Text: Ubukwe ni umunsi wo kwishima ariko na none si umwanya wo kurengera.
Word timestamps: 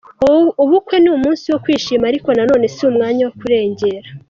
Ubukwe 0.63 0.95
ni 0.99 1.09
umunsi 1.17 1.45
wo 1.51 1.59
kwishima 1.63 2.03
ariko 2.11 2.29
na 2.35 2.43
none 2.49 2.65
si 2.75 2.81
umwanya 2.89 3.21
wo 3.25 3.33
kurengera. 3.39 4.07